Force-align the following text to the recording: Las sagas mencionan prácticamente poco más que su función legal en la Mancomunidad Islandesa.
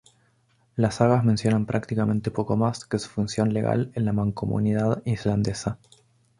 Las 0.75 0.95
sagas 0.95 1.23
mencionan 1.23 1.67
prácticamente 1.67 2.31
poco 2.31 2.57
más 2.57 2.85
que 2.85 2.97
su 2.97 3.07
función 3.07 3.53
legal 3.53 3.91
en 3.93 4.05
la 4.05 4.13
Mancomunidad 4.13 5.03
Islandesa. 5.05 5.77